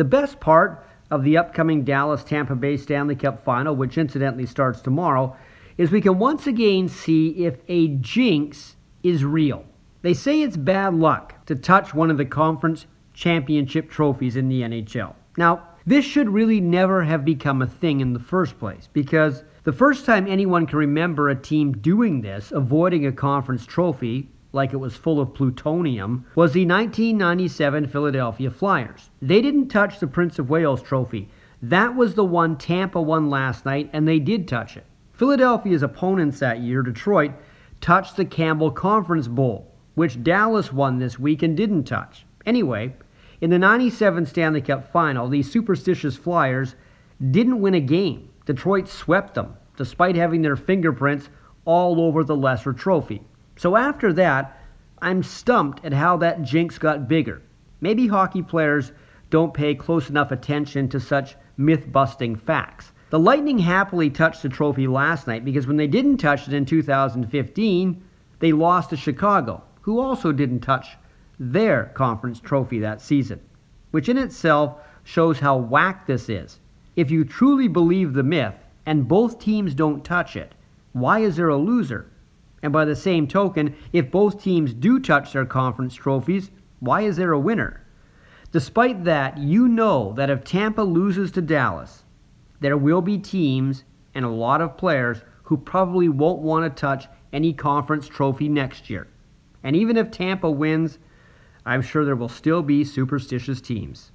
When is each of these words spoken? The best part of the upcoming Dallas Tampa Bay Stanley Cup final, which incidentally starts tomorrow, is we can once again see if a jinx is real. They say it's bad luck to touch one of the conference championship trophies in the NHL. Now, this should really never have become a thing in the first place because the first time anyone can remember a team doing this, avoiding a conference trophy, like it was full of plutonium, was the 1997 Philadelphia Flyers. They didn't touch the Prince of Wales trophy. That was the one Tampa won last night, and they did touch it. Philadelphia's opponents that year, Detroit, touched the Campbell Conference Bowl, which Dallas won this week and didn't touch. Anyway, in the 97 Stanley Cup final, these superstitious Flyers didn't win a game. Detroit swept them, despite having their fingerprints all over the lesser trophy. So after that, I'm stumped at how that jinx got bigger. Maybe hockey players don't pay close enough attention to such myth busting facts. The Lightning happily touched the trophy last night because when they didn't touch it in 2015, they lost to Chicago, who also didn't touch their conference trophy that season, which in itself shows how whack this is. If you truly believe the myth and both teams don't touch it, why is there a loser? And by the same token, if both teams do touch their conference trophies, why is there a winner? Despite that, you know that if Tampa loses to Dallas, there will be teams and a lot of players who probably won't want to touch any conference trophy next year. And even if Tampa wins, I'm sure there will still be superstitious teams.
The 0.00 0.04
best 0.04 0.40
part 0.40 0.86
of 1.10 1.24
the 1.24 1.36
upcoming 1.36 1.84
Dallas 1.84 2.24
Tampa 2.24 2.54
Bay 2.54 2.78
Stanley 2.78 3.14
Cup 3.14 3.44
final, 3.44 3.76
which 3.76 3.98
incidentally 3.98 4.46
starts 4.46 4.80
tomorrow, 4.80 5.36
is 5.76 5.90
we 5.90 6.00
can 6.00 6.18
once 6.18 6.46
again 6.46 6.88
see 6.88 7.44
if 7.44 7.58
a 7.68 7.88
jinx 7.88 8.76
is 9.02 9.26
real. 9.26 9.66
They 10.00 10.14
say 10.14 10.40
it's 10.40 10.56
bad 10.56 10.94
luck 10.94 11.44
to 11.44 11.54
touch 11.54 11.92
one 11.92 12.10
of 12.10 12.16
the 12.16 12.24
conference 12.24 12.86
championship 13.12 13.90
trophies 13.90 14.36
in 14.36 14.48
the 14.48 14.62
NHL. 14.62 15.16
Now, 15.36 15.68
this 15.84 16.06
should 16.06 16.30
really 16.30 16.62
never 16.62 17.04
have 17.04 17.22
become 17.22 17.60
a 17.60 17.66
thing 17.66 18.00
in 18.00 18.14
the 18.14 18.20
first 18.20 18.58
place 18.58 18.88
because 18.94 19.44
the 19.64 19.72
first 19.74 20.06
time 20.06 20.26
anyone 20.26 20.64
can 20.64 20.78
remember 20.78 21.28
a 21.28 21.36
team 21.36 21.72
doing 21.72 22.22
this, 22.22 22.52
avoiding 22.52 23.04
a 23.04 23.12
conference 23.12 23.66
trophy, 23.66 24.30
like 24.52 24.72
it 24.72 24.78
was 24.78 24.96
full 24.96 25.20
of 25.20 25.34
plutonium, 25.34 26.26
was 26.34 26.52
the 26.52 26.66
1997 26.66 27.86
Philadelphia 27.86 28.50
Flyers. 28.50 29.10
They 29.22 29.40
didn't 29.40 29.68
touch 29.68 30.00
the 30.00 30.06
Prince 30.06 30.38
of 30.38 30.50
Wales 30.50 30.82
trophy. 30.82 31.28
That 31.62 31.94
was 31.94 32.14
the 32.14 32.24
one 32.24 32.56
Tampa 32.56 33.00
won 33.00 33.30
last 33.30 33.64
night, 33.64 33.90
and 33.92 34.08
they 34.08 34.18
did 34.18 34.48
touch 34.48 34.76
it. 34.76 34.84
Philadelphia's 35.12 35.82
opponents 35.82 36.38
that 36.38 36.60
year, 36.60 36.82
Detroit, 36.82 37.32
touched 37.80 38.16
the 38.16 38.24
Campbell 38.24 38.70
Conference 38.70 39.28
Bowl, 39.28 39.72
which 39.94 40.22
Dallas 40.22 40.72
won 40.72 40.98
this 40.98 41.18
week 41.18 41.42
and 41.42 41.56
didn't 41.56 41.84
touch. 41.84 42.24
Anyway, 42.46 42.94
in 43.40 43.50
the 43.50 43.58
97 43.58 44.26
Stanley 44.26 44.62
Cup 44.62 44.90
final, 44.92 45.28
these 45.28 45.50
superstitious 45.50 46.16
Flyers 46.16 46.74
didn't 47.30 47.60
win 47.60 47.74
a 47.74 47.80
game. 47.80 48.30
Detroit 48.46 48.88
swept 48.88 49.34
them, 49.34 49.56
despite 49.76 50.16
having 50.16 50.42
their 50.42 50.56
fingerprints 50.56 51.28
all 51.64 52.00
over 52.00 52.24
the 52.24 52.36
lesser 52.36 52.72
trophy. 52.72 53.22
So 53.60 53.76
after 53.76 54.10
that, 54.14 54.58
I'm 55.02 55.22
stumped 55.22 55.84
at 55.84 55.92
how 55.92 56.16
that 56.16 56.40
jinx 56.40 56.78
got 56.78 57.08
bigger. 57.08 57.42
Maybe 57.82 58.06
hockey 58.06 58.40
players 58.40 58.92
don't 59.28 59.52
pay 59.52 59.74
close 59.74 60.08
enough 60.08 60.32
attention 60.32 60.88
to 60.88 60.98
such 60.98 61.36
myth 61.58 61.92
busting 61.92 62.36
facts. 62.36 62.92
The 63.10 63.18
Lightning 63.18 63.58
happily 63.58 64.08
touched 64.08 64.42
the 64.42 64.48
trophy 64.48 64.86
last 64.86 65.26
night 65.26 65.44
because 65.44 65.66
when 65.66 65.76
they 65.76 65.86
didn't 65.86 66.16
touch 66.16 66.48
it 66.48 66.54
in 66.54 66.64
2015, 66.64 68.02
they 68.38 68.52
lost 68.52 68.88
to 68.88 68.96
Chicago, 68.96 69.62
who 69.82 70.00
also 70.00 70.32
didn't 70.32 70.60
touch 70.60 70.96
their 71.38 71.92
conference 71.92 72.40
trophy 72.40 72.78
that 72.78 73.02
season, 73.02 73.40
which 73.90 74.08
in 74.08 74.16
itself 74.16 74.78
shows 75.04 75.40
how 75.40 75.58
whack 75.58 76.06
this 76.06 76.30
is. 76.30 76.60
If 76.96 77.10
you 77.10 77.26
truly 77.26 77.68
believe 77.68 78.14
the 78.14 78.22
myth 78.22 78.54
and 78.86 79.06
both 79.06 79.38
teams 79.38 79.74
don't 79.74 80.02
touch 80.02 80.34
it, 80.34 80.54
why 80.94 81.18
is 81.18 81.36
there 81.36 81.50
a 81.50 81.58
loser? 81.58 82.06
And 82.62 82.72
by 82.72 82.84
the 82.84 82.96
same 82.96 83.26
token, 83.26 83.74
if 83.92 84.10
both 84.10 84.42
teams 84.42 84.74
do 84.74 84.98
touch 84.98 85.32
their 85.32 85.46
conference 85.46 85.94
trophies, 85.94 86.50
why 86.78 87.02
is 87.02 87.16
there 87.16 87.32
a 87.32 87.38
winner? 87.38 87.86
Despite 88.52 89.04
that, 89.04 89.38
you 89.38 89.68
know 89.68 90.12
that 90.16 90.30
if 90.30 90.44
Tampa 90.44 90.82
loses 90.82 91.30
to 91.32 91.42
Dallas, 91.42 92.04
there 92.60 92.76
will 92.76 93.00
be 93.00 93.16
teams 93.16 93.84
and 94.14 94.24
a 94.24 94.28
lot 94.28 94.60
of 94.60 94.76
players 94.76 95.22
who 95.44 95.56
probably 95.56 96.08
won't 96.08 96.40
want 96.40 96.64
to 96.64 96.80
touch 96.80 97.06
any 97.32 97.52
conference 97.52 98.08
trophy 98.08 98.48
next 98.48 98.90
year. 98.90 99.06
And 99.62 99.76
even 99.76 99.96
if 99.96 100.10
Tampa 100.10 100.50
wins, 100.50 100.98
I'm 101.64 101.82
sure 101.82 102.04
there 102.04 102.16
will 102.16 102.28
still 102.28 102.62
be 102.62 102.84
superstitious 102.84 103.60
teams. 103.60 104.12